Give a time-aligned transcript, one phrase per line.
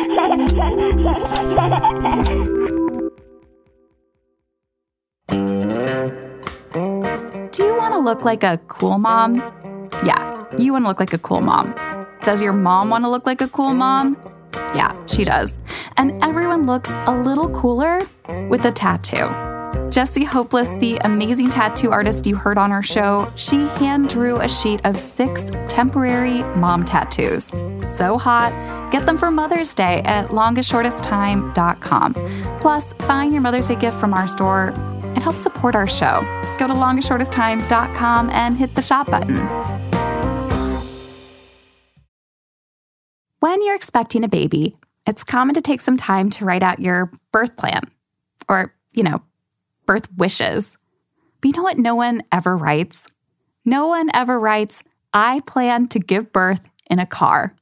[0.00, 0.06] Do
[7.66, 9.36] you want to look like a cool mom?
[10.02, 11.74] Yeah, you want to look like a cool mom.
[12.22, 14.16] Does your mom want to look like a cool mom?
[14.74, 15.58] Yeah, she does.
[15.98, 18.00] And everyone looks a little cooler
[18.48, 19.49] with a tattoo.
[19.90, 24.48] Jessie Hopeless, the amazing tattoo artist you heard on our show, she hand drew a
[24.48, 27.46] sheet of six temporary mom tattoos.
[27.96, 28.52] So hot.
[28.92, 32.14] Get them for Mother's Day at longestshortesttime.com.
[32.60, 34.72] Plus, buying your Mother's Day gift from our store,
[35.16, 36.22] it helps support our show.
[36.58, 39.38] Go to longestshortesttime.com and hit the shop button.
[43.40, 47.10] When you're expecting a baby, it's common to take some time to write out your
[47.32, 47.90] birth plan
[48.48, 49.22] or, you know,
[49.90, 50.76] birth wishes.
[51.40, 53.08] But you know what no one ever writes?
[53.64, 57.56] No one ever writes, I plan to give birth in a car.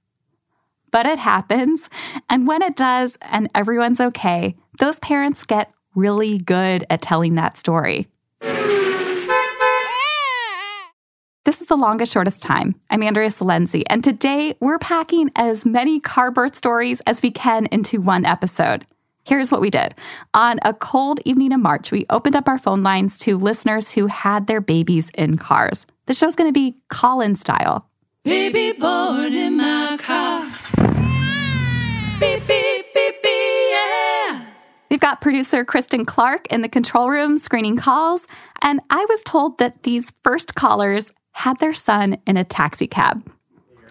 [0.91, 1.89] But it happens.
[2.29, 7.57] And when it does and everyone's okay, those parents get really good at telling that
[7.57, 8.09] story.
[11.47, 12.75] This is the longest, shortest time.
[12.91, 17.65] I'm Andrea Silenzi, and today we're packing as many car birth stories as we can
[17.73, 18.85] into one episode.
[19.29, 19.95] Here's what we did.
[20.33, 24.07] On a cold evening in March, we opened up our phone lines to listeners who
[24.07, 25.85] had their babies in cars.
[26.07, 27.87] The show's going to be call in style.
[28.25, 30.47] Baby born in my car.
[32.19, 34.47] Beep, beep, beep, beep, yeah.
[34.91, 38.27] We've got producer Kristen Clark in the control room screening calls,
[38.63, 43.31] and I was told that these first callers had their son in a taxi cab.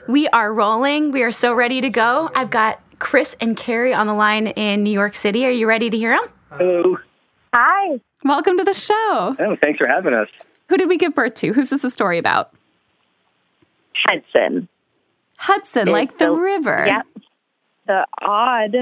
[0.08, 1.12] We are rolling.
[1.12, 2.32] We are so ready to go.
[2.34, 5.46] I've got Chris and Carrie on the line in New York City.
[5.46, 6.30] Are you ready to hear them?
[6.52, 6.98] Hello.
[7.54, 8.00] Hi.
[8.24, 9.36] Welcome to the show.
[9.40, 10.28] Oh, thanks for having us.
[10.70, 11.54] Who did we give birth to?
[11.54, 12.54] Who's this a story about?
[14.06, 14.68] Hudson.
[15.38, 16.86] Hudson, like the, the- river.
[16.88, 17.06] Yep.
[17.88, 18.76] The odd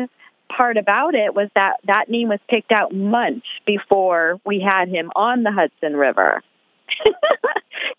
[0.49, 5.11] part about it was that that name was picked out months before we had him
[5.15, 6.41] on the Hudson River.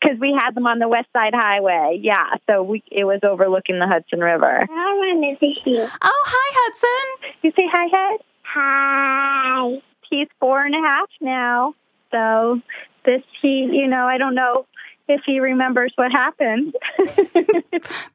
[0.01, 1.99] Because we had them on the West Side Highway.
[2.03, 4.63] Yeah, so we it was overlooking the Hudson River.
[4.63, 5.79] I want to see.
[5.79, 7.35] Oh, hi, Hudson.
[7.43, 8.21] You say hi, Head?
[8.43, 9.83] Hi.
[10.09, 11.75] He's four and a half now.
[12.11, 12.61] So
[13.05, 14.67] this he, you know, I don't know
[15.09, 16.75] if he remembers what happened.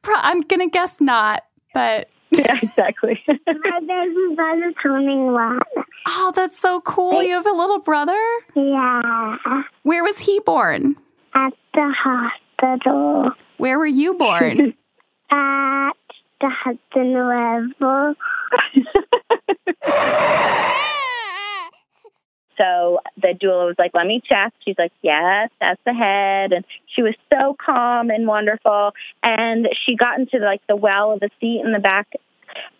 [0.02, 1.44] Pro- I'm going to guess not,
[1.74, 3.22] but yeah, exactly.
[3.26, 5.60] My baby brother turning one.
[6.06, 7.22] oh, that's so cool.
[7.22, 8.18] You have a little brother?
[8.54, 9.62] Yeah.
[9.82, 10.96] Where was he born?
[11.34, 13.32] At the hospital.
[13.58, 14.72] Where were you born?
[15.30, 15.92] At
[16.40, 18.16] the Hudson River.
[22.62, 24.52] So the doula was like, let me check.
[24.64, 26.52] She's like, yes, that's the head.
[26.52, 28.94] And she was so calm and wonderful.
[29.22, 32.12] And she got into like the well of the seat in the back.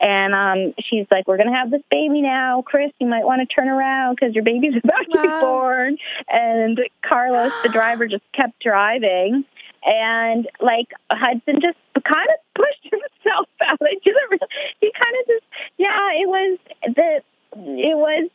[0.00, 2.62] And um, she's like, we're going to have this baby now.
[2.62, 5.96] Chris, you might want to turn around because your baby's about to be born.
[6.28, 9.44] And Carlos, the driver, just kept driving.
[9.84, 13.78] And like Hudson just kind of pushed himself out.
[13.82, 14.48] I didn't really,
[14.80, 15.44] he kind of just,
[15.76, 16.58] yeah, it was
[16.94, 17.22] the,
[17.56, 18.30] it was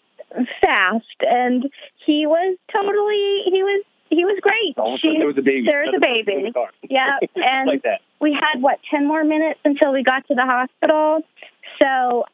[0.61, 1.69] fast and
[2.05, 5.65] he was totally he was he was great Almost She- like there was a baby.
[5.65, 6.51] there was a baby.
[6.53, 7.83] the yeah and like
[8.19, 11.21] we had what 10 more minutes until we got to the hospital?
[11.79, 12.25] So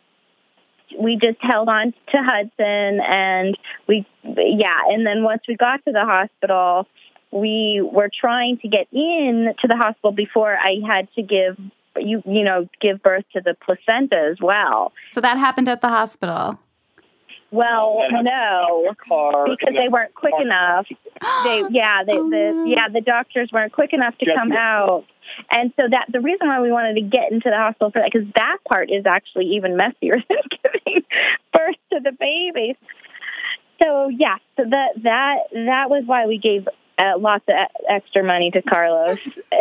[1.00, 5.92] we just held on to hudson and we yeah and then once we got to
[5.92, 6.88] the hospital
[7.32, 11.58] we were trying to get in to the hospital before i had to give
[11.98, 14.94] you you know give birth to the placenta as well.
[15.10, 16.60] So that happened at the hospital.
[17.54, 20.88] Well no because they weren't quick enough.
[21.44, 24.36] They yeah, they, the yeah, the doctors weren't quick enough to Yeah.
[24.36, 25.06] come out.
[25.50, 28.12] And so that the reason why we wanted to get into the hospital for that
[28.12, 31.04] because that part is actually even messier than giving
[31.54, 32.76] birth to the babies.
[33.82, 36.68] So yeah, so that that that was why we gave
[36.98, 39.18] uh, lots of e- extra money to Carlos.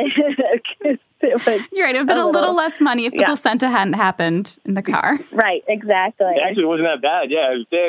[1.22, 1.60] You're right.
[1.70, 3.26] It would have been A a little little- less money if the yeah.
[3.26, 5.18] placenta hadn't happened in the car.
[5.32, 6.26] right, exactly.
[6.42, 7.30] Actually, it wasn't that bad.
[7.30, 7.88] Yeah, if they,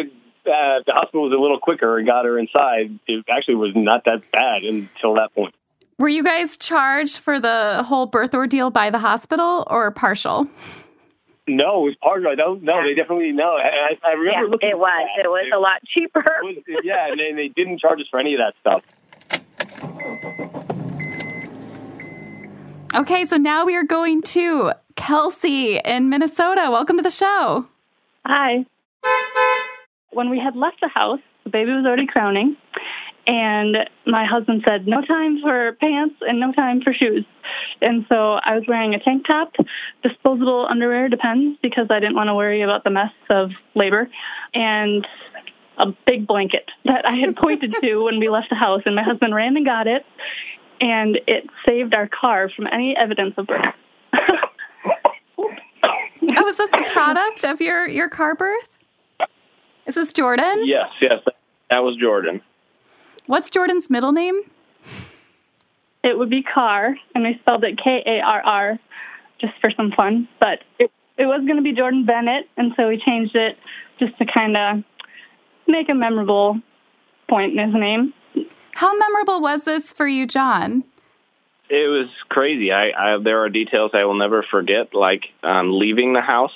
[0.51, 2.99] uh, the hospital was a little quicker and got her inside.
[3.07, 5.55] It actually was not that bad until that point.
[5.97, 10.47] Were you guys charged for the whole birth ordeal by the hospital or partial?
[11.47, 12.27] No, it was partial.
[12.27, 12.37] of it.
[12.37, 12.83] No, no, Yeah.
[12.83, 13.57] they definitely no.
[13.57, 14.69] I, I remember Yeah, looking.
[14.69, 15.09] it was.
[15.23, 16.23] It was a lot cheaper.
[16.43, 18.81] It was- yeah, and they, they didn't charge us for any of that stuff.
[22.95, 26.69] Okay, so now we are going to Kelsey in Minnesota.
[26.69, 27.67] Welcome to the show.
[28.25, 28.65] Hi.
[30.11, 32.55] When we had left the house, the baby was already crowning,
[33.25, 37.25] and my husband said no time for pants and no time for shoes.
[37.81, 39.55] And so I was wearing a tank top,
[40.03, 44.07] disposable underwear, depends, because I didn't want to worry about the mess of labor,
[44.53, 45.07] and
[45.77, 48.83] a big blanket that I had pointed to when we left the house.
[48.85, 50.05] And my husband ran and got it,
[50.79, 53.75] and it saved our car from any evidence of birth.
[56.35, 58.69] Oh, is this the product of your, your car birth?
[59.85, 60.65] Is this Jordan?
[60.65, 61.21] Yes, yes,
[61.69, 62.41] that was Jordan.
[63.25, 64.41] What's Jordan's middle name?
[66.03, 68.79] It would be Carr, and I spelled it K A R R
[69.39, 70.27] just for some fun.
[70.39, 73.57] But it, it was going to be Jordan Bennett, and so we changed it
[73.99, 74.83] just to kind of
[75.73, 76.61] make a memorable
[77.27, 78.13] point in his name.
[78.71, 80.83] How memorable was this for you, John?
[81.69, 82.71] It was crazy.
[82.71, 86.53] I, I there are details I will never forget, like um, leaving the house,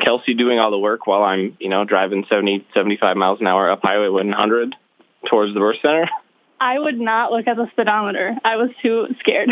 [0.00, 3.70] Kelsey doing all the work while I'm, you know, driving 70, 75 miles an hour
[3.70, 4.74] up Highway 100
[5.28, 6.08] towards the birth center.
[6.60, 8.36] I would not look at the speedometer.
[8.44, 9.50] I was too scared.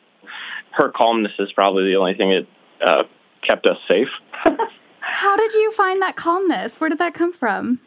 [0.70, 2.46] Her calmness is probably the only thing
[2.80, 3.02] that uh,
[3.42, 4.08] kept us safe.
[5.00, 6.80] How did you find that calmness?
[6.80, 7.80] Where did that come from?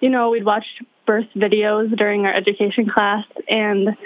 [0.00, 3.96] You know, we'd watched birth videos during our education class, and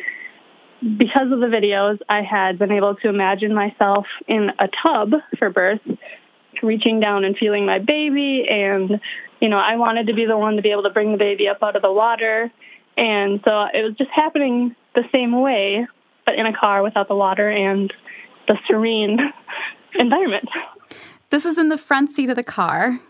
[0.98, 5.48] because of the videos, I had been able to imagine myself in a tub for
[5.50, 5.80] birth,
[6.62, 8.46] reaching down and feeling my baby.
[8.48, 9.00] And,
[9.40, 11.48] you know, I wanted to be the one to be able to bring the baby
[11.48, 12.52] up out of the water.
[12.96, 15.86] And so it was just happening the same way,
[16.26, 17.92] but in a car without the water and
[18.46, 19.18] the serene
[19.94, 20.48] environment.
[21.30, 23.00] This is in the front seat of the car,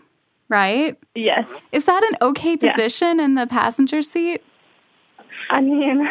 [0.49, 0.97] right?
[1.15, 1.45] Yes.
[1.71, 2.71] Is that an okay Yeah.
[2.71, 4.43] position in the passenger seat?
[5.49, 6.07] I mean,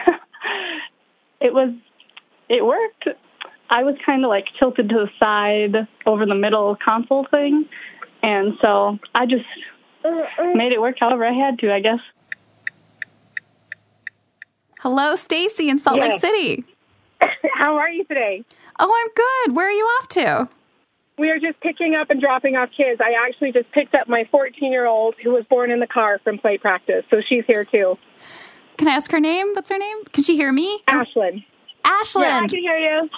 [1.40, 1.70] it was,
[2.48, 3.08] it worked.
[3.70, 7.66] I was kind of like tilted to the side over the middle console thing.
[8.22, 9.44] And so I just
[10.54, 12.00] made it work however I had to, I guess.
[14.80, 16.64] Hello, Stacy in Salt Lake City.
[17.54, 18.44] How are you today?
[18.78, 19.56] Oh, I'm good.
[19.56, 20.48] Where are you off to?
[21.16, 23.00] We are just picking up and dropping off kids.
[23.00, 26.18] I actually just picked up my 14 year old who was born in the car
[26.24, 27.98] from play practice, so she's here too.
[28.76, 29.54] Can I ask her name?
[29.54, 30.04] What's her name?
[30.12, 30.80] Can she hear me?
[30.88, 31.44] Ashlyn.
[31.84, 32.26] Ashland.
[32.26, 33.10] Yeah, I can hear you.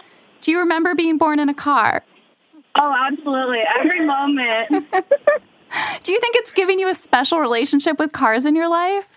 [0.43, 2.05] Do you remember being born in a car?
[2.75, 3.63] Oh, absolutely.
[3.81, 4.69] Every moment.
[6.03, 9.09] Do you think it's giving you a special relationship with cars in your life?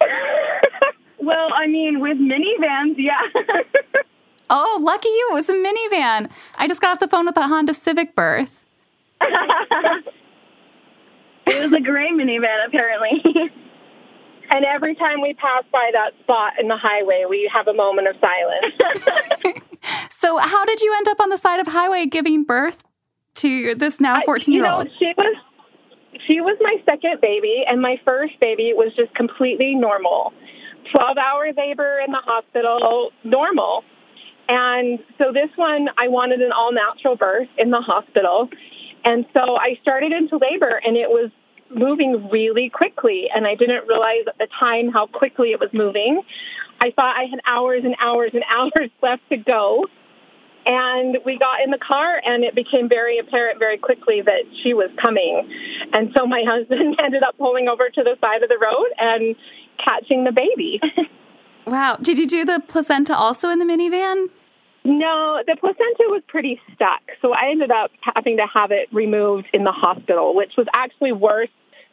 [1.18, 3.20] well, I mean, with minivans, yeah.
[4.48, 5.28] Oh, lucky you.
[5.32, 6.30] It was a minivan.
[6.58, 8.62] I just got off the phone with a Honda Civic birth.
[9.20, 10.04] it
[11.46, 13.50] was a gray minivan, apparently.
[14.48, 18.08] And every time we pass by that spot in the highway, we have a moment
[18.08, 19.60] of silence.
[20.10, 22.82] So, how did you end up on the side of highway giving birth
[23.34, 24.88] to this now 14 you year know, old?
[24.98, 25.36] she was
[26.26, 30.32] she was my second baby, and my first baby was just completely normal.
[30.90, 33.84] 12 hour labor in the hospital, normal.
[34.48, 38.48] And so this one, I wanted an all natural birth in the hospital.
[39.04, 41.30] And so I started into labor and it was
[41.74, 43.28] moving really quickly.
[43.34, 46.22] And I didn't realize at the time how quickly it was moving.
[46.80, 49.86] I thought I had hours and hours and hours left to go.
[50.64, 54.74] And we got in the car and it became very apparent very quickly that she
[54.74, 55.48] was coming.
[55.92, 59.36] And so my husband ended up pulling over to the side of the road and
[59.78, 60.80] catching the baby.
[61.66, 61.96] Wow.
[62.00, 64.28] Did you do the placenta also in the minivan?
[64.84, 67.02] No, the placenta was pretty stuck.
[67.20, 71.10] So I ended up having to have it removed in the hospital, which was actually
[71.10, 71.48] worse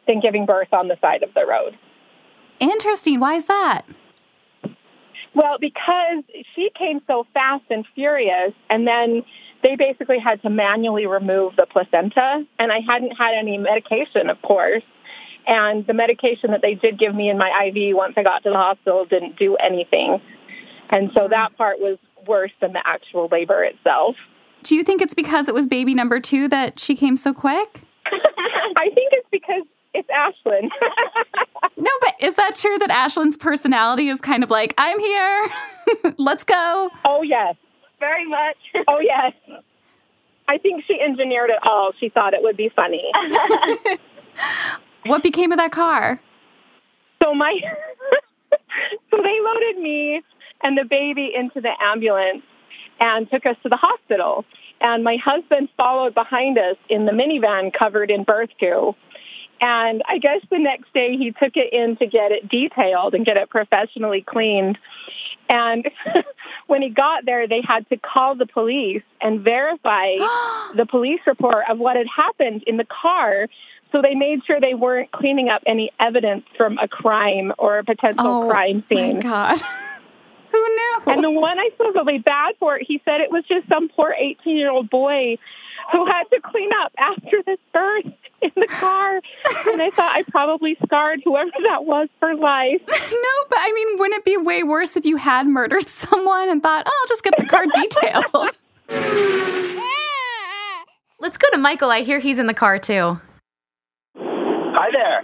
[0.06, 1.76] than giving birth on the side of the road.
[2.60, 3.18] Interesting.
[3.18, 3.82] Why is that?
[5.34, 6.22] Well, because
[6.54, 9.24] she came so fast and furious, and then
[9.64, 14.40] they basically had to manually remove the placenta, and I hadn't had any medication, of
[14.42, 14.84] course.
[15.46, 18.50] And the medication that they did give me in my IV once I got to
[18.50, 20.20] the hospital didn't do anything.
[20.90, 21.30] And so hmm.
[21.30, 24.16] that part was worse than the actual labor itself.
[24.62, 27.82] Do you think it's because it was baby number two that she came so quick?
[28.06, 30.68] I think it's because it's Ashlyn.
[31.76, 35.48] No, but is that true that Ashlyn's personality is kind of like, I'm here,
[36.18, 36.90] let's go?
[37.04, 37.56] oh, yes.
[37.98, 38.56] Very much.
[38.86, 39.32] Oh, yes.
[40.46, 41.92] I think she engineered it all.
[41.98, 43.10] She thought it would be funny.
[45.06, 46.20] What became of that car?
[47.22, 47.58] So my,
[49.10, 50.22] so they loaded me
[50.62, 52.42] and the baby into the ambulance
[53.00, 54.44] and took us to the hospital.
[54.80, 58.94] And my husband followed behind us in the minivan covered in birth goo.
[59.60, 63.24] And I guess the next day he took it in to get it detailed and
[63.24, 64.78] get it professionally cleaned.
[65.48, 65.88] And
[66.66, 70.16] when he got there, they had to call the police and verify
[70.74, 73.48] the police report of what had happened in the car.
[73.94, 77.84] So they made sure they weren't cleaning up any evidence from a crime or a
[77.84, 78.98] potential oh crime scene.
[78.98, 79.60] Oh my God.
[80.50, 81.02] Who knew?
[81.06, 84.12] And the one I feel really bad for, he said it was just some poor
[84.18, 85.38] 18 year old boy
[85.92, 88.06] who had to clean up after this birth
[88.40, 89.20] in the car.
[89.70, 92.80] And I thought I probably scarred whoever that was for life.
[92.88, 96.60] no, but I mean, wouldn't it be way worse if you had murdered someone and
[96.60, 98.56] thought, oh, I'll just get the car detailed?
[101.20, 101.90] Let's go to Michael.
[101.90, 103.20] I hear he's in the car too.
[104.94, 105.22] There.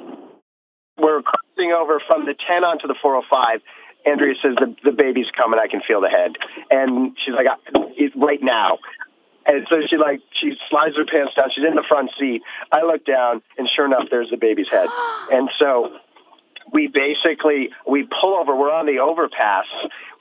[0.99, 3.61] We're crossing over from the 10 onto the 405.
[4.07, 5.59] Andrea says the, the baby's coming.
[5.63, 6.33] I can feel the head.
[6.71, 8.79] And she's like, "I- right now.
[9.47, 11.51] And so she like, she slides her pants down.
[11.55, 12.43] She's in the front seat.
[12.71, 14.89] I look down and sure enough, there's the baby's head.
[15.33, 15.97] And so
[16.73, 18.55] we basically, we pull over.
[18.57, 19.67] We're on the overpass.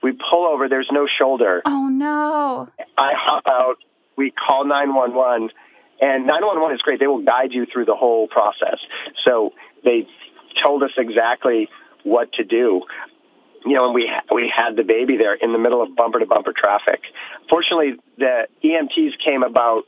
[0.03, 0.69] We pull over.
[0.69, 1.61] There's no shoulder.
[1.65, 2.69] oh, no.
[2.97, 3.75] I hop out.
[4.15, 5.49] We call 911,
[6.01, 6.99] and 911 is great.
[6.99, 8.79] They will guide you through the whole process.
[9.25, 9.53] So
[9.83, 10.07] they
[10.61, 11.69] told us exactly
[12.03, 12.83] what to do.
[13.65, 16.25] You know, and we we had the baby there in the middle of bumper to
[16.25, 17.01] bumper traffic.
[17.49, 19.83] Fortunately, the EMTs came about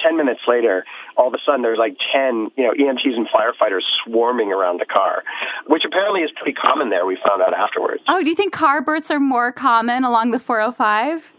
[0.00, 0.84] 10 minutes later,
[1.16, 4.86] all of a sudden there's like 10, you know, EMTs and firefighters swarming around the
[4.86, 5.24] car,
[5.66, 7.04] which apparently is pretty common there.
[7.04, 8.02] We found out afterwards.
[8.08, 11.32] Oh, do you think car births are more common along the 405?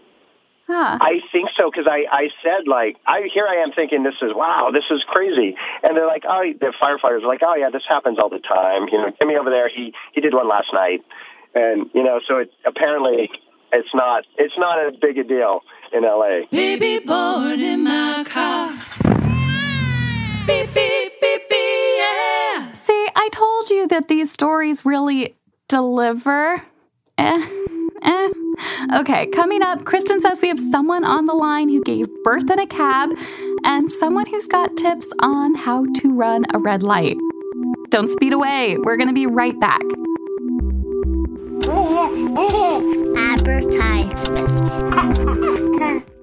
[0.72, 1.00] Huh.
[1.02, 4.32] I think so because I, I said like I here I am thinking this is
[4.36, 7.82] wow this is crazy and they're like oh the firefighters are like oh yeah this
[7.90, 11.02] happens all the time you know Timmy over there he he did one last night
[11.56, 13.32] and you know so it apparently
[13.72, 15.62] it's not it's not as big a deal
[15.92, 16.48] in L.A.
[16.52, 18.72] Baby board in my car.
[20.46, 22.74] Beep, beep, beep, beep, yeah.
[22.74, 25.36] See, I told you that these stories really
[25.68, 26.64] deliver.
[27.18, 27.48] Eh,
[28.02, 28.30] eh.
[28.96, 32.60] Okay, coming up, Kristen says we have someone on the line who gave birth in
[32.60, 33.12] a cab
[33.64, 37.18] and someone who's got tips on how to run a red light.
[37.90, 38.78] Don't speed away.
[38.78, 39.82] We're going to be right back.
[43.18, 46.10] Advertisements.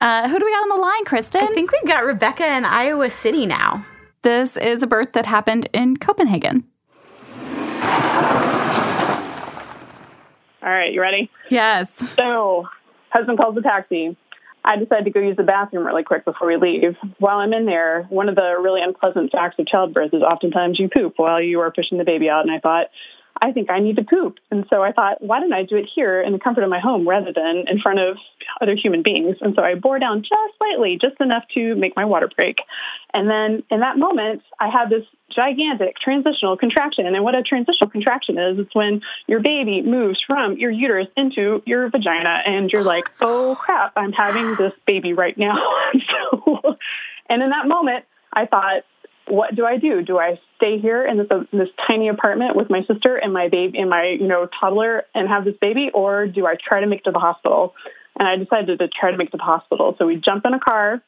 [0.00, 1.42] Uh, who do we got on the line, Kristen?
[1.42, 3.84] I think we've got Rebecca in Iowa City now.
[4.22, 6.64] this is a birth that happened in Copenhagen.
[10.60, 11.30] All right, you ready?
[11.50, 11.92] Yes.
[12.14, 12.68] So,
[13.10, 14.16] husband calls the taxi.
[14.64, 16.96] I decide to go use the bathroom really quick before we leave.
[17.18, 20.88] While I'm in there, one of the really unpleasant facts of childbirth is oftentimes you
[20.88, 22.42] poop while you are pushing the baby out.
[22.42, 22.88] And I thought,
[23.40, 24.38] I think I need to poop.
[24.50, 26.80] And so I thought, why don't I do it here in the comfort of my
[26.80, 28.16] home rather than in front of
[28.60, 29.36] other human beings?
[29.40, 32.60] And so I bore down just slightly, just enough to make my water break.
[33.14, 37.06] And then in that moment, I had this gigantic transitional contraction.
[37.06, 41.62] And what a transitional contraction is, it's when your baby moves from your uterus into
[41.66, 45.58] your vagina and you're like, oh crap, I'm having this baby right now.
[46.10, 46.76] so,
[47.28, 48.84] and in that moment, I thought,
[49.26, 50.02] what do I do?
[50.02, 53.48] Do I stay here in this, in this tiny apartment with my sister and my
[53.48, 56.86] baby and my, you know, toddler and have this baby, or do I try to
[56.86, 57.74] make it to the hospital?
[58.18, 59.94] And I decided to try to make it to the hospital.
[59.98, 61.00] So we jump in a car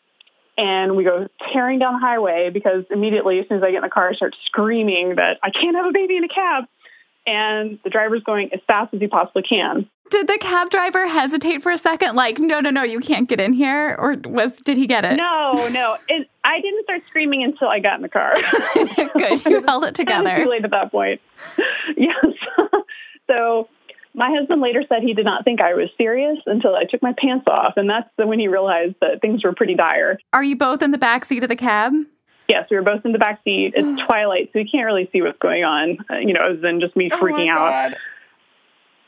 [0.57, 3.83] and we go tearing down the highway because immediately as soon as I get in
[3.83, 6.65] the car, I start screaming that I can't have a baby in a cab.
[7.27, 9.89] And the driver's going as fast as he possibly can.
[10.11, 12.17] Did the cab driver hesitate for a second?
[12.17, 13.95] Like, no, no, no, you can't get in here?
[13.99, 15.17] Or was did he get it?
[15.17, 15.97] No, no.
[16.09, 18.35] It, I didn't start screaming until I got in the car.
[18.75, 19.45] Good.
[19.47, 20.45] You held it Kind of together.
[20.45, 21.21] too late at that point.
[21.97, 22.25] yes.
[23.29, 23.69] so
[24.15, 27.13] my husband later said he did not think I was serious until I took my
[27.17, 30.19] pants off, and that's when he realized that things were pretty dire.
[30.33, 31.93] Are you both in the back seat of the cab?
[32.49, 33.75] Yes, we were both in the back seat.
[33.77, 35.99] It's twilight, so you can't really see what's going on.
[36.11, 37.95] Uh, you know, other than just me freaking out.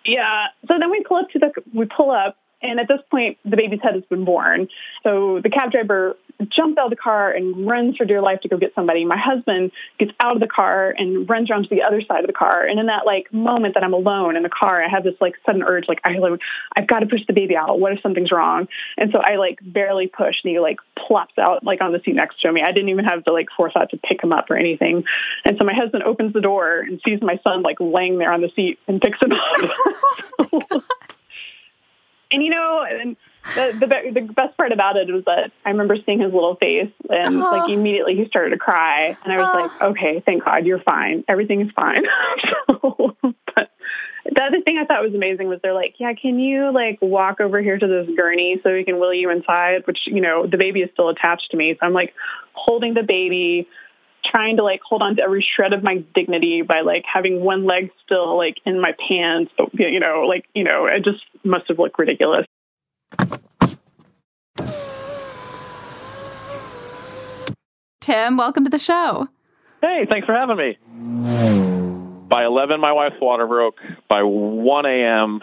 [0.05, 0.49] Yeah.
[0.69, 3.57] So then we pull up to the we pull up, and at this point, the
[3.57, 4.69] baby's head has been born.
[5.03, 6.17] So the cab driver
[6.49, 9.05] jumps out of the car and runs for dear life to go get somebody.
[9.05, 12.27] My husband gets out of the car and runs around to the other side of
[12.27, 12.67] the car.
[12.67, 15.35] And in that like moment that I'm alone in the car, I have this like
[15.45, 16.41] sudden urge, like I like,
[16.77, 17.79] I've got to push the baby out.
[17.79, 18.69] What if something's wrong?
[18.97, 22.15] And so I like barely push, and he like plops out like on the seat
[22.15, 22.63] next to me.
[22.63, 25.05] I didn't even have the like forethought to pick him up or anything.
[25.45, 28.41] And so my husband opens the door and sees my son like laying there on
[28.41, 29.41] the seat and picks him up.
[30.39, 30.63] Oh
[32.33, 33.17] and you know, and
[33.55, 36.57] the, the be- the best part about it was that I remember seeing his little
[36.57, 37.73] face, and like oh.
[37.73, 39.89] immediately he started to cry, and I was like, oh.
[39.91, 42.05] okay, thank God, you're fine, everything is fine.
[42.67, 43.17] so,
[43.55, 43.71] but
[44.25, 47.41] the other thing I thought was amazing was they're like, yeah, can you like walk
[47.41, 49.87] over here to this gurney so we can wheel you inside?
[49.87, 52.15] Which you know the baby is still attached to me, so I'm like
[52.53, 53.69] holding the baby,
[54.25, 57.65] trying to like hold on to every shred of my dignity by like having one
[57.65, 61.67] leg still like in my pants, but you know, like you know, it just must
[61.69, 62.47] have looked ridiculous.
[68.01, 69.29] Tim, welcome to the show.
[69.81, 70.77] Hey, thanks for having me.
[72.29, 73.77] By 11, my wife's water broke.
[74.09, 75.41] By 1 a.m.,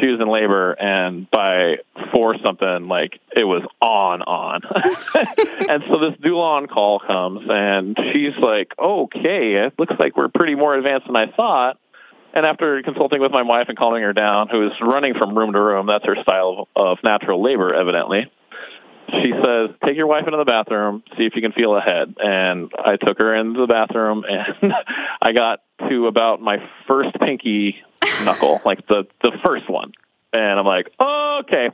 [0.00, 1.76] she was in labor, and by
[2.12, 4.62] 4 something, like, it was on, on.
[5.68, 10.56] and so this Dulon call comes, and she's like, okay, it looks like we're pretty
[10.56, 11.78] more advanced than I thought.
[12.38, 15.52] And after consulting with my wife and calming her down, who is running from room
[15.54, 18.30] to room, that's her style of, of natural labor, evidently
[19.10, 22.14] she says, "Take your wife into the bathroom, see if you can feel a head."
[22.22, 24.74] And I took her into the bathroom, and
[25.22, 27.76] I got to about my first pinky
[28.24, 29.92] knuckle, like the the first one,
[30.32, 31.70] and I'm like, oh, "Okay."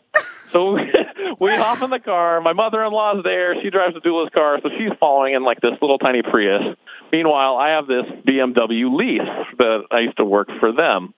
[0.55, 0.73] So
[1.41, 2.41] we hop in the car.
[2.41, 3.61] My mother-in-law's there.
[3.61, 6.77] She drives the doula's car, so she's following in like this little tiny Prius.
[7.13, 9.23] Meanwhile, I have this BMW Leaf
[9.59, 11.13] that I used to work for them.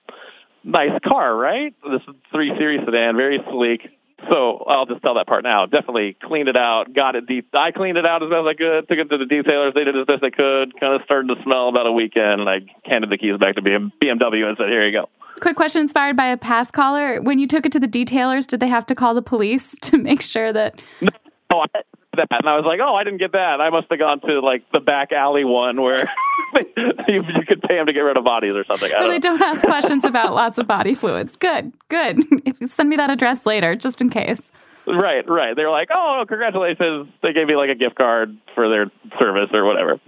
[0.63, 1.73] Nice car, right?
[1.89, 3.89] This is three series sedan, very sleek
[4.29, 5.65] so I'll just tell that part now.
[5.65, 7.49] Definitely cleaned it out, got it deep.
[7.53, 9.73] I cleaned it out as best I could, took it to the detailers.
[9.73, 10.77] They did as best they could.
[10.79, 13.61] Kind of started to smell about a weekend, and I handed the keys back to
[13.61, 17.21] BMW and said, "Here you go." Quick question inspired by a past caller.
[17.21, 19.97] When you took it to the detailers, did they have to call the police to
[19.97, 20.79] make sure that?
[21.01, 21.09] No,
[21.51, 21.81] oh, I,
[22.15, 23.61] that, and I was like, "Oh, I didn't get that.
[23.61, 26.09] I must have gone to like the back alley one where."
[26.55, 28.91] you, you could pay them to get rid of bodies or something.
[28.97, 31.35] Well, they don't ask questions about lots of body fluids.
[31.35, 32.23] Good, good.
[32.67, 34.51] Send me that address later, just in case.
[34.87, 35.55] Right, right.
[35.55, 37.09] They're like, oh, congratulations.
[37.21, 38.89] They gave me like a gift card for their
[39.19, 39.99] service or whatever.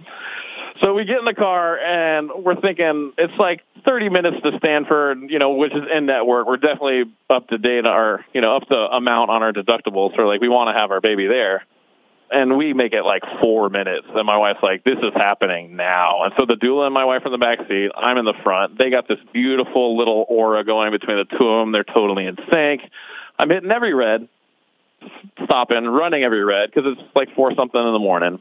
[0.80, 5.30] So we get in the car and we're thinking it's like 30 minutes to Stanford,
[5.30, 6.46] you know, which is in network.
[6.46, 10.16] We're definitely up to date, our, you know, up to amount on our deductibles.
[10.16, 11.64] So like we want to have our baby there
[12.30, 14.06] and we make it like four minutes.
[14.14, 17.22] And my wife's like, "This is happening now." And so the doula and my wife
[17.22, 17.90] are in the back seat.
[17.96, 18.78] I'm in the front.
[18.78, 21.72] They got this beautiful little aura going between the two of them.
[21.72, 22.82] They're totally in sync.
[23.38, 24.28] I'm hitting every red,
[25.44, 28.40] stopping, running every red because it's like four something in the morning.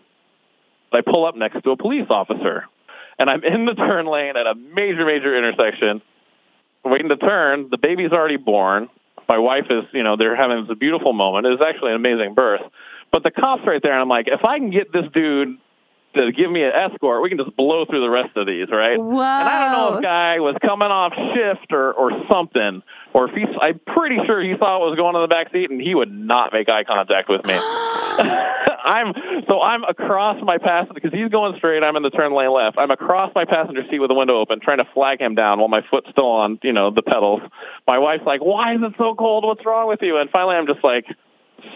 [0.91, 2.65] I pull up next to a police officer,
[3.17, 6.01] and I'm in the turn lane at a major, major intersection,
[6.83, 7.69] waiting to turn.
[7.69, 8.89] The baby's already born.
[9.27, 11.45] My wife is, you know, they're having this beautiful moment.
[11.45, 12.61] It's actually an amazing birth
[13.11, 15.57] but the cops right there, and I'm like, if I can get this dude
[16.15, 18.97] to give me an escort, we can just blow through the rest of these, right?
[18.99, 19.21] Whoa.
[19.21, 22.81] And I don't know if guy was coming off shift or or something,
[23.13, 23.55] or if he's.
[23.61, 25.93] I'm pretty sure he saw what was going on in the back seat, and he
[25.93, 27.53] would not make eye contact with me.
[28.81, 29.13] I'm
[29.47, 31.83] so I'm across my passenger because he's going straight.
[31.83, 32.77] I'm in the turn lane left.
[32.77, 35.67] I'm across my passenger seat with the window open, trying to flag him down while
[35.67, 37.41] my foot's still on, you know, the pedals.
[37.87, 39.45] My wife's like, "Why is it so cold?
[39.45, 41.05] What's wrong with you?" And finally, I'm just like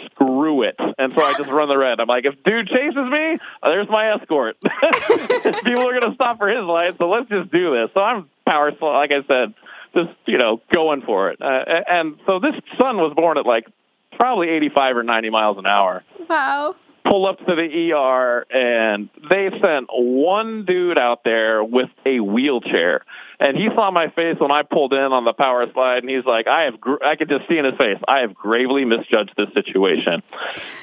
[0.06, 0.76] screw it.
[0.98, 2.00] And so I just run the red.
[2.00, 4.58] I'm like, if dude chases me, there's my escort.
[4.62, 7.90] People are going to stop for his light, so let's just do this.
[7.94, 9.54] So I'm power, like I said,
[9.96, 11.42] just, you know, going for it.
[11.42, 13.68] Uh, and so this son was born at like
[14.14, 16.04] probably 85 or 90 miles an hour.
[16.30, 22.20] Wow pull up to the ER and they sent one dude out there with a
[22.20, 23.02] wheelchair.
[23.40, 26.26] And he saw my face when I pulled in on the power slide and he's
[26.26, 29.34] like, I have, gr- I could just see in his face, I have gravely misjudged
[29.36, 30.24] this situation.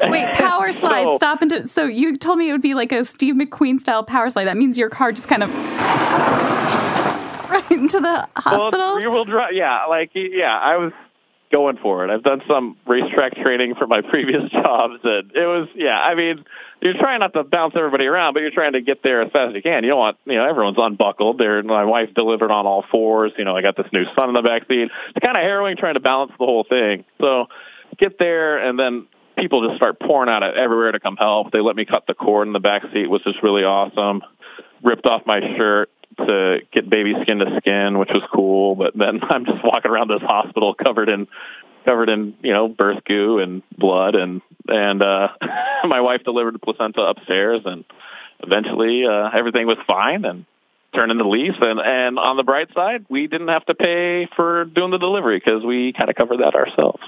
[0.02, 3.04] Wait, power slide, so, stop into, so you told me it would be like a
[3.04, 4.44] Steve McQueen style power slide.
[4.44, 5.54] That means your car just kind of
[7.50, 8.98] right into the hospital?
[8.98, 10.92] Well, rear drive, yeah, like, yeah, I was,
[11.50, 12.10] going for it.
[12.10, 16.00] I've done some racetrack training for my previous jobs, and it was yeah.
[16.00, 16.44] I mean,
[16.80, 19.50] you're trying not to bounce everybody around, but you're trying to get there as fast
[19.50, 19.84] as you can.
[19.84, 21.38] You don't want you know everyone's unbuckled.
[21.38, 23.32] There, my wife delivered on all fours.
[23.36, 24.90] You know, I got this new son in the back seat.
[25.14, 27.04] It's kind of harrowing trying to balance the whole thing.
[27.20, 27.46] So
[27.98, 31.50] get there, and then people just start pouring out of everywhere to come help.
[31.52, 34.22] They let me cut the cord in the back seat, which is really awesome.
[34.82, 35.90] Ripped off my shirt
[36.26, 38.74] to get baby skin to skin, which was cool.
[38.74, 41.28] But then I'm just walking around this hospital covered in
[41.84, 45.28] covered in you know birth goo and blood, and and uh,
[45.84, 47.84] my wife delivered the placenta upstairs, and
[48.40, 50.44] eventually uh, everything was fine and
[50.94, 51.56] turned into lease.
[51.60, 55.38] And and on the bright side, we didn't have to pay for doing the delivery
[55.38, 57.02] because we kind of covered that ourselves.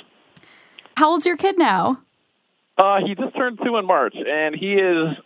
[0.96, 2.00] How old's your kid now?
[2.76, 5.16] Uh, he just turned two in March, and he is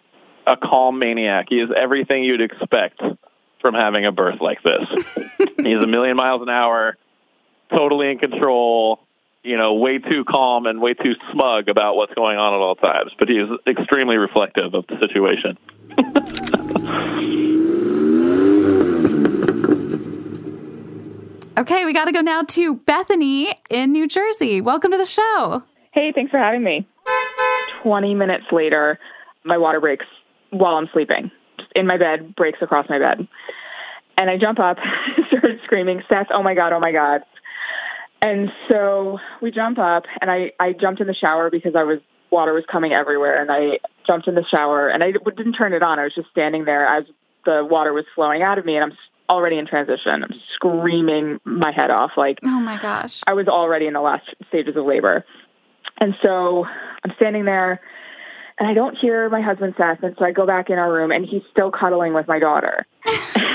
[0.46, 1.46] a calm maniac.
[1.48, 3.00] He is everything you'd expect
[3.66, 4.88] from having a birth like this.
[5.56, 6.96] He's a million miles an hour,
[7.68, 9.00] totally in control,
[9.42, 12.76] you know, way too calm and way too smug about what's going on at all
[12.76, 13.10] times.
[13.18, 15.58] But he is extremely reflective of the situation.
[21.58, 24.60] Okay, we got to go now to Bethany in New Jersey.
[24.60, 25.62] Welcome to the show.
[25.92, 26.86] Hey, thanks for having me.
[27.82, 28.98] 20 minutes later,
[29.42, 30.04] my water breaks
[30.50, 31.30] while I'm sleeping.
[31.56, 33.26] Just in my bed, breaks across my bed.
[34.16, 34.78] And I jump up,
[35.28, 37.22] started screaming, Seth, oh my God, oh my God.
[38.22, 41.98] And so we jump up and I, I jumped in the shower because I was,
[42.30, 43.40] water was coming everywhere.
[43.40, 45.98] And I jumped in the shower and I didn't turn it on.
[45.98, 47.04] I was just standing there as
[47.44, 48.98] the water was flowing out of me and I'm
[49.28, 50.24] already in transition.
[50.24, 52.12] I'm screaming my head off.
[52.16, 53.20] Like, oh my gosh.
[53.26, 55.24] I was already in the last stages of labor.
[55.98, 56.64] And so
[57.04, 57.80] I'm standing there
[58.58, 60.02] and I don't hear my husband Seth.
[60.02, 62.86] And so I go back in our room and he's still cuddling with my daughter.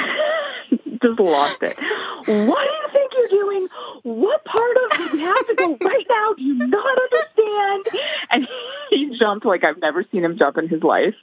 [1.01, 1.77] Just lost it.
[1.77, 3.67] What do you think you're doing?
[4.03, 6.33] What part of we have to go right now?
[6.33, 7.87] Do you not understand?
[8.29, 8.47] And
[8.89, 11.15] he jumped like I've never seen him jump in his life.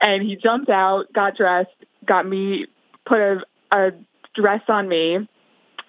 [0.00, 1.70] And he jumped out, got dressed,
[2.06, 2.66] got me,
[3.06, 3.90] put a, a
[4.34, 5.28] dress on me,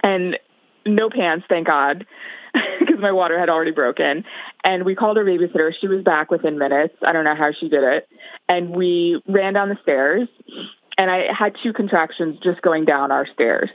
[0.04, 0.39] and
[0.86, 2.06] no pants, thank God,
[2.80, 4.24] because my water had already broken.
[4.63, 5.74] And we called our babysitter.
[5.80, 6.96] She was back within minutes.
[7.06, 8.08] I don't know how she did it.
[8.48, 10.28] And we ran down the stairs,
[11.00, 13.70] and I had two contractions just going down our stairs.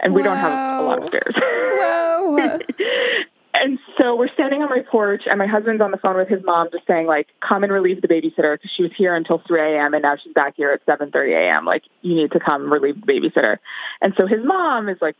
[0.00, 1.34] And we don't have a lot of stairs.
[1.34, 2.58] Whoa.
[3.54, 6.44] and so we're standing on my porch, and my husband's on the phone with his
[6.44, 9.60] mom, just saying like, "Come and relieve the babysitter because she was here until 3
[9.60, 9.94] a.m.
[9.94, 11.64] and now she's back here at 7:30 a.m.
[11.64, 13.58] Like, you need to come relieve the babysitter."
[14.02, 15.16] And so his mom is like,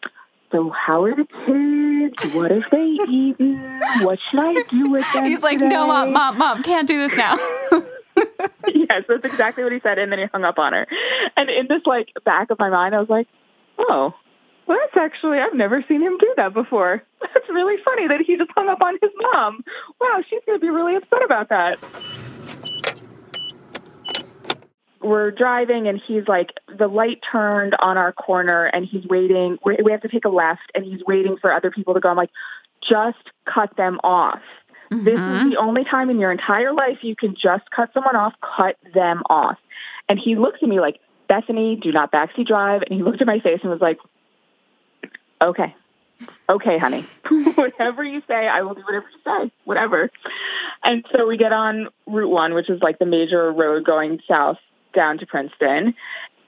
[0.52, 2.34] "So how are the kids?
[2.34, 3.80] What have they eaten?
[4.02, 5.70] What should I do with them?" He's like, today?
[5.70, 7.36] "No, mom, mom, mom, can't do this now."
[8.74, 10.86] yes, that's exactly what he said, and then he hung up on her.
[11.36, 13.28] And in this like back of my mind, I was like,
[13.78, 14.14] "Oh."
[14.66, 17.02] Well, that's actually, I've never seen him do that before.
[17.22, 19.64] That's really funny that he just hung up on his mom.
[19.98, 21.78] Wow, she's going to be really upset about that.
[25.00, 29.56] We're driving and he's like, the light turned on our corner and he's waiting.
[29.64, 32.10] We we have to take a left and he's waiting for other people to go.
[32.10, 32.30] I'm like,
[32.82, 34.42] just cut them off.
[34.90, 35.50] This is mm-hmm.
[35.50, 39.22] the only time in your entire life you can just cut someone off, cut them
[39.28, 39.58] off.
[40.08, 42.82] And he looks at me like, Bethany, do not backseat drive.
[42.82, 43.98] And he looked at my face and was like,
[45.42, 45.74] okay,
[46.48, 47.02] okay, honey,
[47.54, 50.10] whatever you say, I will do whatever you say, whatever.
[50.82, 54.58] And so we get on Route 1, which is like the major road going south
[54.94, 55.94] down to Princeton.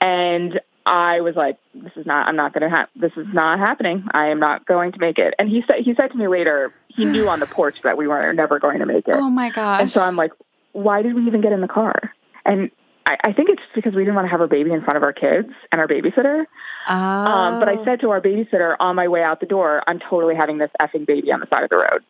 [0.00, 3.58] And I was like, this is not, I'm not going to have, this is not
[3.58, 4.04] happening.
[4.12, 5.34] I am not going to make it.
[5.38, 8.06] And he said, he said to me later, he knew on the porch that we
[8.06, 9.14] were never going to make it.
[9.14, 9.80] Oh my gosh.
[9.82, 10.32] And so I'm like,
[10.72, 12.14] why did we even get in the car?
[12.44, 12.70] And
[13.06, 15.02] I, I think it's because we didn't want to have our baby in front of
[15.02, 16.44] our kids and our babysitter.
[16.88, 16.94] Oh.
[16.94, 20.34] Um, but I said to our babysitter on my way out the door, I'm totally
[20.34, 22.02] having this effing baby on the side of the road.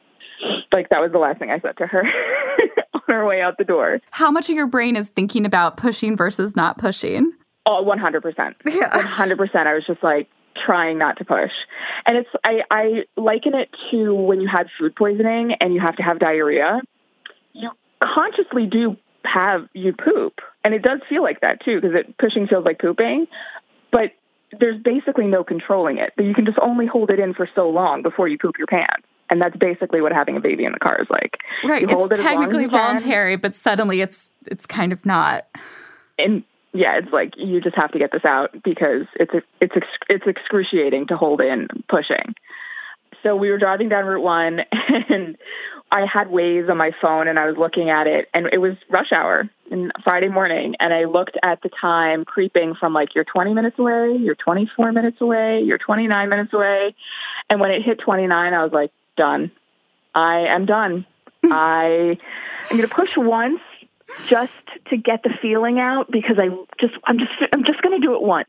[0.72, 2.02] Like that was the last thing I said to her
[2.94, 4.00] on our way out the door.
[4.10, 7.32] How much of your brain is thinking about pushing versus not pushing?
[7.66, 8.54] Oh, 100%.
[8.66, 8.90] Yeah.
[8.90, 9.54] 100%.
[9.54, 10.28] I was just like
[10.64, 11.52] trying not to push.
[12.06, 15.96] And it's, I, I liken it to when you had food poisoning and you have
[15.96, 16.80] to have diarrhea.
[17.52, 17.70] You
[18.02, 20.40] consciously do have, you poop.
[20.64, 23.26] And it does feel like that too, because it pushing feels like pooping.
[23.92, 24.12] But
[24.58, 26.12] there's basically no controlling it.
[26.16, 28.66] But you can just only hold it in for so long before you poop your
[28.66, 29.06] pants.
[29.28, 31.36] And that's basically what having a baby in the car is like.
[31.62, 31.84] Right.
[31.84, 35.46] It's it as long as technically voluntary, but suddenly it's it's kind of not.
[36.18, 40.26] and yeah, it's like you just have to get this out because it's it's it's
[40.26, 42.34] excruciating to hold in pushing.
[43.22, 45.36] So we were driving down Route One, and
[45.90, 48.76] I had Waze on my phone, and I was looking at it, and it was
[48.88, 53.24] rush hour and Friday morning, and I looked at the time creeping from like you're
[53.24, 56.94] 20 minutes away, you're 24 minutes away, you're 29 minutes away,
[57.48, 59.50] and when it hit 29, I was like, done.
[60.14, 61.06] I am done.
[61.44, 62.18] I
[62.70, 63.60] am going to push once
[64.26, 64.52] just
[64.90, 66.48] to get the feeling out because I
[66.80, 68.48] just I'm just I'm just going to do it once.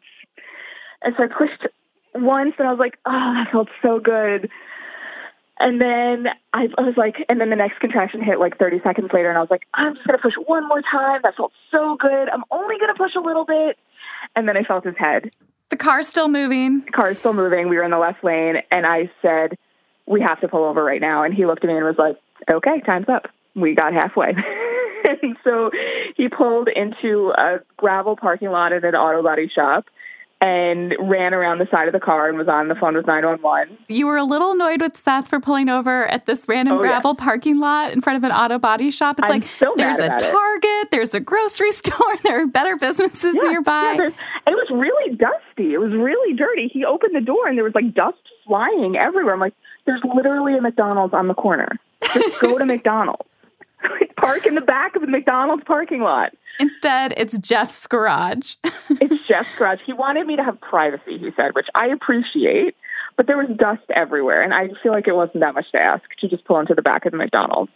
[1.01, 1.67] And so I pushed
[2.13, 4.49] once and I was like, oh, that felt so good.
[5.59, 9.11] And then I, I was like, and then the next contraction hit like 30 seconds
[9.13, 11.21] later, and I was like, I'm just going to push one more time.
[11.21, 12.29] That felt so good.
[12.29, 13.77] I'm only going to push a little bit.
[14.35, 15.31] And then I felt his head.
[15.69, 16.81] The car's still moving.
[16.81, 17.69] The car's still moving.
[17.69, 19.55] We were in the left lane, and I said,
[20.07, 21.23] we have to pull over right now.
[21.23, 22.17] And he looked at me and was like,
[22.49, 23.27] okay, time's up.
[23.55, 24.33] We got halfway.
[25.23, 25.71] and so
[26.15, 29.85] he pulled into a gravel parking lot at an auto body shop
[30.43, 33.77] and ran around the side of the car and was on the phone with 911.
[33.89, 36.89] You were a little annoyed with Seth for pulling over at this random Oh, yeah.
[36.89, 39.19] gravel parking lot in front of an auto body shop.
[39.19, 40.31] It's I'm like so there's a about it.
[40.31, 43.97] Target, there's a grocery store, there are better businesses Yeah, nearby.
[43.99, 44.07] yeah,
[44.47, 45.75] it was really dusty.
[45.75, 46.67] It was really dirty.
[46.73, 49.35] He opened the door and there was like dust flying everywhere.
[49.35, 49.53] I'm like,
[49.85, 51.69] there's literally a McDonald's on the corner.
[52.15, 53.27] Just go to McDonald's.
[54.17, 56.33] Park in the back of the McDonald's parking lot.
[56.59, 58.55] Instead, it's Jeff's garage.
[58.99, 59.79] It's Jeff's garage.
[59.85, 62.75] He wanted me to have privacy, he said, which I appreciate.
[63.15, 66.03] but there was dust everywhere, and I feel like it wasn't that much to ask
[66.19, 67.71] to just pull into the back of the McDonald's.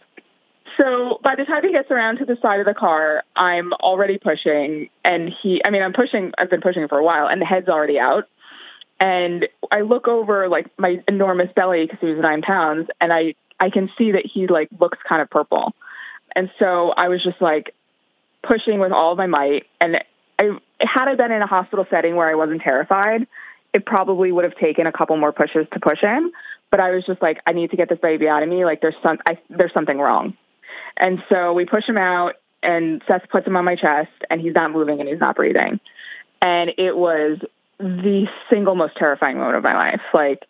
[0.76, 4.18] So by the time he gets around to the side of the car, I'm already
[4.18, 7.46] pushing, and he, I mean, I'm pushing, I've been pushing for a while, and the
[7.46, 8.24] head's already out.
[9.00, 13.34] And I look over like my enormous belly because he was nine pounds, and I,
[13.58, 15.74] I can see that he like looks kind of purple.
[16.36, 17.74] And so I was just like
[18.42, 19.64] pushing with all of my might.
[19.80, 20.04] And
[20.38, 23.26] I, had I been in a hospital setting where I wasn't terrified,
[23.72, 26.30] it probably would have taken a couple more pushes to push him.
[26.70, 28.64] But I was just like, I need to get this baby out of me.
[28.64, 30.36] Like there's some, I, there's something wrong.
[30.98, 34.54] And so we push him out and Seth puts him on my chest and he's
[34.54, 35.80] not moving and he's not breathing.
[36.42, 37.38] And it was
[37.78, 40.02] the single most terrifying moment of my life.
[40.12, 40.44] Like,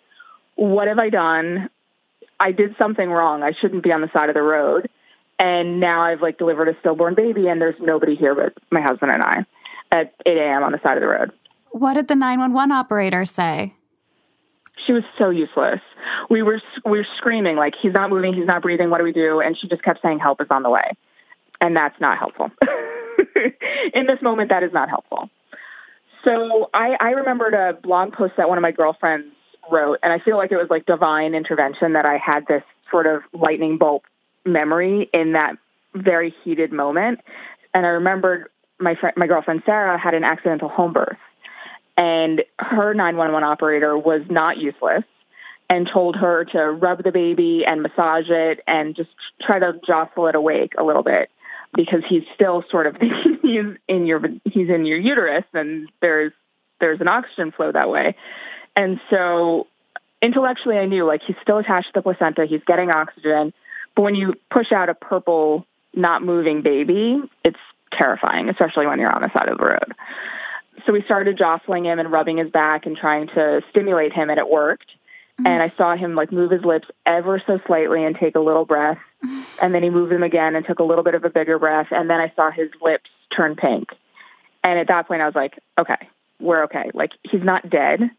[0.56, 1.70] what have I done?
[2.40, 3.42] I did something wrong.
[3.42, 4.88] I shouldn't be on the side of the road.
[5.38, 9.12] And now I've like delivered a stillborn baby and there's nobody here but my husband
[9.12, 9.44] and I
[9.92, 10.62] at 8 a.m.
[10.62, 11.32] on the side of the road.
[11.70, 13.74] What did the 911 operator say?
[14.86, 15.80] She was so useless.
[16.28, 18.90] We were we were screaming like he's not moving, he's not breathing.
[18.90, 19.40] What do we do?
[19.40, 20.92] And she just kept saying help is on the way,
[21.60, 22.50] and that's not helpful.
[23.94, 25.30] In this moment, that is not helpful.
[26.24, 29.28] So I, I remembered a blog post that one of my girlfriends
[29.70, 33.06] wrote, and I feel like it was like divine intervention that I had this sort
[33.06, 34.02] of lightning bolt
[34.46, 35.56] memory in that
[35.94, 37.20] very heated moment.
[37.74, 41.18] And I remembered my friend, my girlfriend Sarah had an accidental home birth,
[41.96, 45.04] and her 911 operator was not useless
[45.68, 50.28] and told her to rub the baby and massage it and just try to jostle
[50.28, 51.30] it awake a little bit
[51.74, 52.96] because he's still sort of
[53.42, 56.32] he's in your he's in your uterus and there's
[56.80, 58.14] there's an oxygen flow that way.
[58.74, 59.66] And so
[60.22, 63.52] intellectually I knew like he's still attached to the placenta, he's getting oxygen,
[63.96, 67.58] but when you push out a purple not moving baby, it's
[67.90, 69.94] terrifying, especially when you're on the side of the road.
[70.84, 74.38] So we started jostling him and rubbing his back and trying to stimulate him, and
[74.38, 74.90] it worked.
[75.40, 75.46] Mm-hmm.
[75.46, 78.64] And I saw him like move his lips ever so slightly and take a little
[78.64, 78.98] breath.
[79.60, 81.88] And then he moved them again and took a little bit of a bigger breath.
[81.90, 83.88] And then I saw his lips turn pink.
[84.62, 86.90] And at that point, I was like, okay, we're okay.
[86.92, 88.10] Like, he's not dead.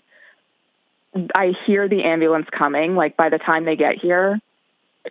[1.35, 2.95] I hear the ambulance coming.
[2.95, 4.41] Like, by the time they get here,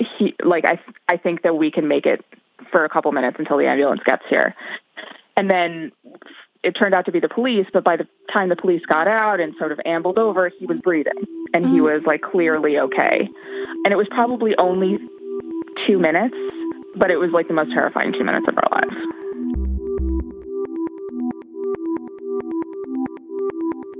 [0.00, 2.24] he, like, I, I think that we can make it
[2.70, 4.54] for a couple minutes until the ambulance gets here.
[5.36, 5.92] And then
[6.62, 9.40] it turned out to be the police, but by the time the police got out
[9.40, 11.12] and sort of ambled over, he was breathing
[11.54, 11.94] and he mm.
[11.94, 13.28] was like clearly okay.
[13.84, 14.98] And it was probably only
[15.86, 16.36] two minutes,
[16.96, 18.96] but it was like the most terrifying two minutes of our lives.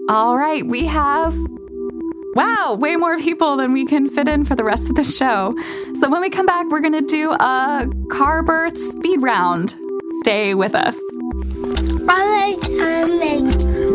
[0.09, 1.35] All right, we have
[2.37, 5.55] Wow, way more people than we can fit in for the rest of the show.
[5.99, 9.75] So when we come back, we're going to do a car birth speed round.
[10.21, 10.99] Stay with us.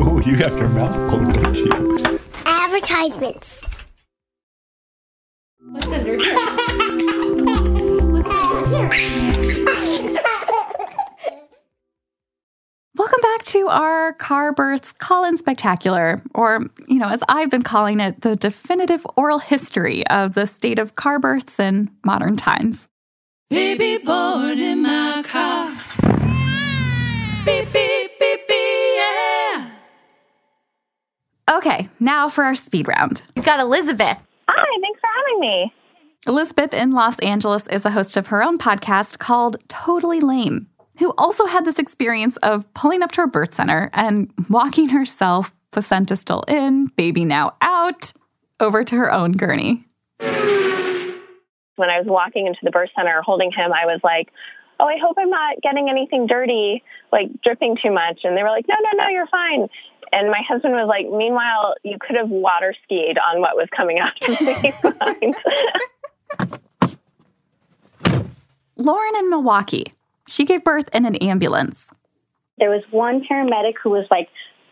[0.03, 2.19] Oh, you have your mouth full, don't you?
[2.47, 3.63] Advertisements.
[5.59, 6.33] What's under here?
[8.11, 8.33] What's
[8.73, 9.60] under here?
[13.01, 17.63] Welcome back to our Car Births Call In Spectacular, or, you know, as I've been
[17.63, 22.87] calling it, the definitive oral history of the state of car births in modern times.
[23.49, 25.71] Baby born in my car.
[27.43, 29.71] Beep, beep, beep, beep, yeah.
[31.53, 33.23] Okay, now for our speed round.
[33.35, 34.19] We've got Elizabeth.
[34.47, 35.73] Hi, thanks for having me.
[36.27, 40.67] Elizabeth in Los Angeles is the host of her own podcast called Totally Lame,
[40.99, 45.53] who also had this experience of pulling up to her birth center and walking herself,
[45.71, 48.11] placenta still in, baby now out,
[48.59, 49.85] over to her own gurney.
[50.19, 54.31] When I was walking into the birth center holding him, I was like,
[54.79, 58.21] oh, I hope I'm not getting anything dirty, like dripping too much.
[58.23, 59.67] And they were like, no, no, no, you're fine.
[60.11, 63.99] And my husband was like, meanwhile, you could have water skied on what was coming
[63.99, 64.41] out of
[65.01, 65.35] lines.
[68.75, 69.93] Lauren in Milwaukee.
[70.31, 71.89] She gave birth in an ambulance.
[72.57, 74.29] There was one paramedic who was like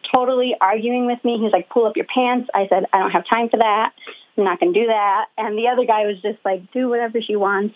[0.10, 1.38] totally arguing with me.
[1.38, 2.50] He was like, pull up your pants.
[2.54, 3.92] I said, I don't have time for that.
[4.38, 5.26] I'm not going to do that.
[5.38, 7.76] And the other guy was just like, do whatever she wants.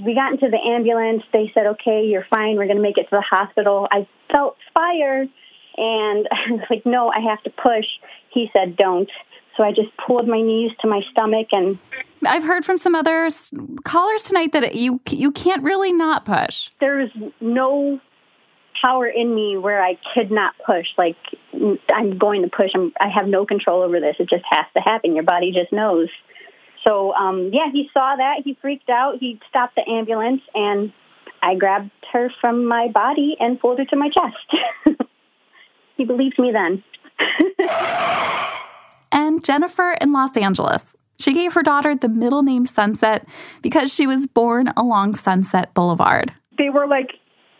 [0.00, 1.24] We got into the ambulance.
[1.32, 2.56] They said, okay, you're fine.
[2.56, 3.88] We're going to make it to the hospital.
[3.90, 5.26] I felt fire.
[5.76, 7.86] And I was like, no, I have to push.
[8.28, 9.10] He said, don't.
[9.56, 11.78] So I just pulled my knees to my stomach and
[12.26, 13.28] I've heard from some other
[13.84, 16.70] callers tonight that you you can't really not push.
[16.80, 18.00] there was no
[18.80, 20.88] power in me where I could not push.
[20.98, 21.16] Like
[21.88, 22.72] I'm going to push.
[22.74, 24.16] I'm, I have no control over this.
[24.18, 25.14] It just has to happen.
[25.14, 26.08] Your body just knows.
[26.82, 28.42] So um, yeah, he saw that.
[28.44, 29.18] He freaked out.
[29.18, 30.92] He stopped the ambulance, and
[31.42, 34.54] I grabbed her from my body and pulled her to my chest.
[35.96, 36.82] he believed me then.
[39.14, 40.94] and Jennifer in Los Angeles.
[41.18, 43.26] She gave her daughter the middle name Sunset
[43.62, 46.34] because she was born along Sunset Boulevard.
[46.58, 47.12] They were like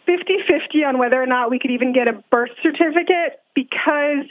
[0.05, 4.27] 50 50 on whether or not we could even get a birth certificate because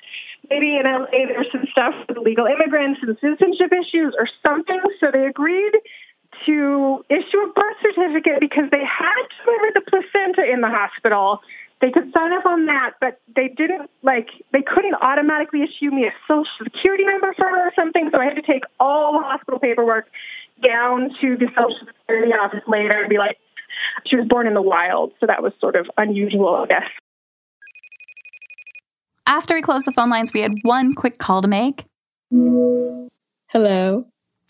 [0.50, 4.82] maybe in LA there's some stuff with illegal immigrants and citizenship issues or something.
[5.00, 5.74] So they agreed
[6.46, 11.42] to issue a birth certificate because they had to deliver the placenta in the hospital.
[11.84, 16.06] They could sign up on that, but they didn't like they couldn't automatically issue me
[16.06, 18.10] a social security number for her or something.
[18.10, 20.08] So I had to take all the hospital paperwork
[20.63, 23.38] down to the social security office later and be like,
[24.06, 26.89] she was born in the wild, so that was sort of unusual, I guess.
[29.28, 31.84] After we closed the phone lines, we had one quick call to make.
[32.32, 34.06] Hello.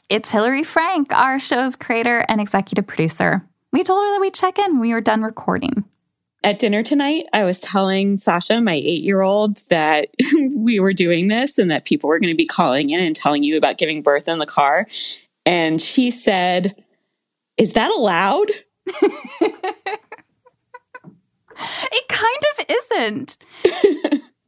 [0.08, 3.44] It's Hillary Frank, our show's creator and executive producer.
[3.72, 5.86] We told her that we'd check in when we were done recording.
[6.44, 10.10] At dinner tonight, I was telling Sasha, my eight year old, that
[10.54, 13.44] we were doing this and that people were going to be calling in and telling
[13.44, 14.88] you about giving birth in the car.
[15.46, 16.84] And she said,
[17.58, 18.52] Is that allowed?
[21.92, 23.38] It kind of isn't.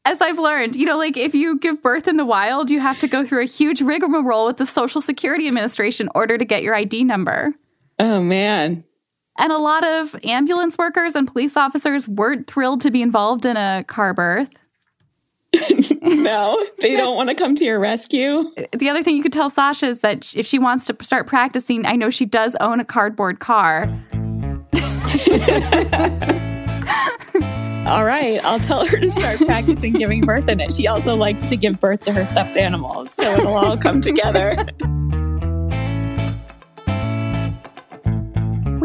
[0.05, 2.99] As I've learned, you know, like if you give birth in the wild, you have
[2.99, 6.61] to go through a huge rigmarole with the Social Security Administration in order to get
[6.61, 7.53] your ID number.
[7.97, 8.83] Oh, man.
[9.37, 13.57] And a lot of ambulance workers and police officers weren't thrilled to be involved in
[13.57, 14.49] a car birth.
[16.01, 18.51] no, they don't want to come to your rescue.
[18.71, 21.85] The other thing you could tell Sasha is that if she wants to start practicing,
[21.85, 23.83] I know she does own a cardboard car.
[27.87, 30.73] All right, I'll tell her to start practicing giving birth in it.
[30.73, 34.57] She also likes to give birth to her stuffed animals, so it'll all come together.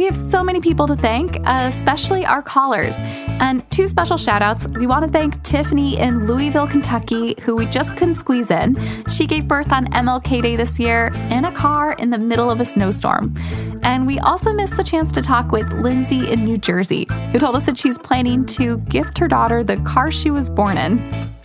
[0.00, 2.96] We have so many people to thank, especially our callers.
[3.02, 4.66] And two special shout outs.
[4.78, 8.78] We want to thank Tiffany in Louisville, Kentucky, who we just couldn't squeeze in.
[9.10, 12.62] She gave birth on MLK Day this year in a car in the middle of
[12.62, 13.34] a snowstorm.
[13.82, 17.54] And we also missed the chance to talk with Lindsay in New Jersey, who told
[17.54, 20.96] us that she's planning to gift her daughter the car she was born in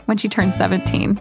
[0.06, 1.20] when she turned 17.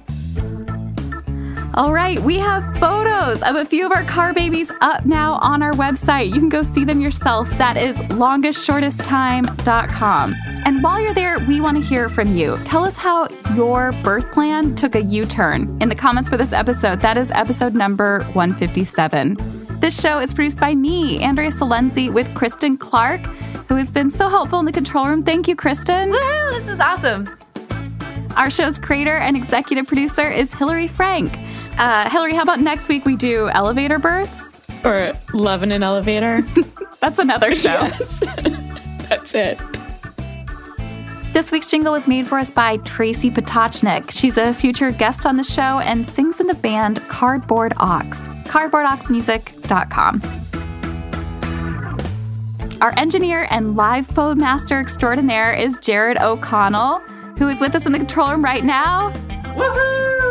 [1.76, 5.60] All right, we have photos of a few of our car babies up now on
[5.60, 6.26] our website.
[6.26, 7.50] You can go see them yourself.
[7.58, 10.34] That is longestshortesttime.com.
[10.64, 12.58] And while you're there, we want to hear from you.
[12.64, 16.52] Tell us how your birth plan took a U turn in the comments for this
[16.52, 17.00] episode.
[17.00, 19.36] That is episode number 157.
[19.80, 23.22] This show is produced by me, Andrea Silenzi, with Kristen Clark,
[23.66, 25.24] who has been so helpful in the control room.
[25.24, 26.10] Thank you, Kristen.
[26.10, 27.28] Woo, this is awesome.
[28.36, 31.36] Our show's creator and executive producer is Hillary Frank.
[31.78, 34.60] Uh, Hillary, how about next week we do elevator births?
[34.84, 36.42] Or love in an elevator?
[37.00, 37.70] That's another show.
[37.70, 38.20] Yes.
[39.08, 39.58] That's it.
[41.32, 44.12] This week's jingle was made for us by Tracy Potocnik.
[44.12, 48.20] She's a future guest on the show and sings in the band Cardboard Ox.
[48.44, 50.22] CardboardOxMusic.com.
[52.80, 57.00] Our engineer and live phone master extraordinaire is Jared O'Connell,
[57.38, 59.10] who is with us in the control room right now.
[59.56, 60.23] Woohoo!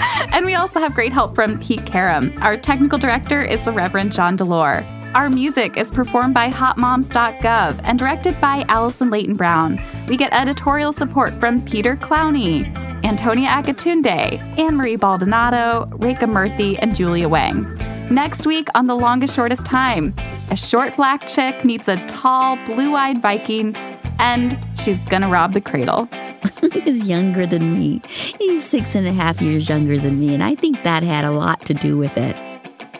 [0.32, 2.32] And we also have great help from Pete Karam.
[2.40, 4.84] Our technical director is the Reverend John DeLore.
[5.14, 9.82] Our music is performed by hotmoms.gov and directed by Allison Leyton Brown.
[10.06, 12.64] We get editorial support from Peter Clowney,
[13.04, 17.64] Antonia Akatunde, Anne Marie Baldonado, Reka Murthy, and Julia Wang.
[18.08, 20.14] Next week on The Longest Shortest Time,
[20.50, 23.74] a short black chick meets a tall, blue eyed Viking,
[24.20, 26.08] and she's gonna rob the cradle.
[26.72, 28.02] He's younger than me.
[28.06, 31.30] He's six and a half years younger than me, and I think that had a
[31.30, 32.36] lot to do with it.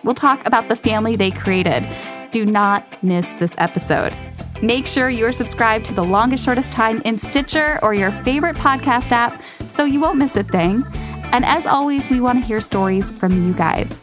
[0.05, 1.87] We'll talk about the family they created.
[2.31, 4.15] Do not miss this episode.
[4.63, 8.57] Make sure you are subscribed to The Longest Shortest Time in Stitcher or your favorite
[8.57, 10.85] podcast app so you won't miss a thing.
[11.33, 13.99] And as always, we want to hear stories from you guys.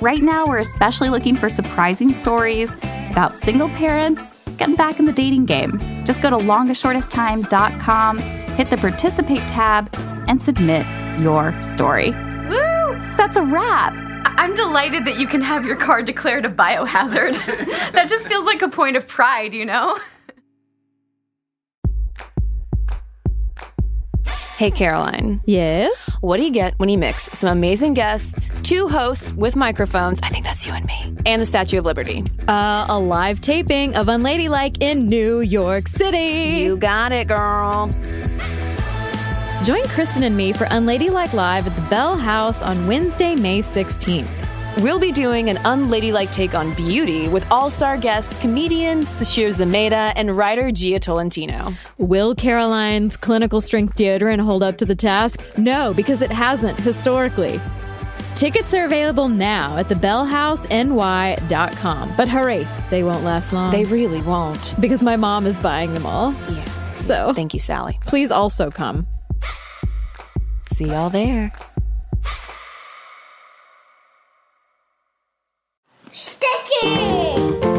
[0.00, 2.70] Right now, we're especially looking for surprising stories
[3.10, 5.80] about single parents getting back in the dating game.
[6.04, 8.18] Just go to longestshortesttime.com,
[8.56, 9.94] hit the participate tab,
[10.28, 10.86] and submit
[11.20, 12.10] your story.
[12.10, 12.96] Woo!
[13.16, 13.92] That's a wrap.
[14.38, 17.34] I'm delighted that you can have your car declared a biohazard.
[17.92, 19.98] that just feels like a point of pride, you know?
[24.56, 25.42] Hey, Caroline.
[25.44, 26.10] Yes?
[26.22, 30.30] What do you get when you mix some amazing guests, two hosts with microphones, I
[30.30, 32.24] think that's you and me, and the Statue of Liberty?
[32.48, 36.62] Uh, a live taping of Unladylike in New York City.
[36.62, 37.88] You got it, girl.
[39.62, 44.45] Join Kristen and me for Unladylike Live at the Bell House on Wednesday, May 16th.
[44.78, 50.12] We'll be doing an unladylike take on beauty with all star guests comedian Sasheer Zamata
[50.16, 51.72] and writer Jia Tolentino.
[51.96, 55.40] Will Caroline's clinical strength deodorant hold up to the task?
[55.56, 57.58] No, because it hasn't historically.
[58.34, 62.14] Tickets are available now at thebellhouseny.com.
[62.18, 63.72] But hurry, they won't last long.
[63.72, 64.74] They really won't.
[64.78, 66.34] Because my mom is buying them all.
[66.50, 66.64] Yeah.
[66.96, 67.98] So Thank you, Sally.
[68.06, 69.06] please also come.
[70.72, 71.50] See y'all there.
[76.18, 77.75] Stitches!